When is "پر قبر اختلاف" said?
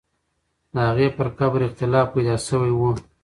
1.17-2.05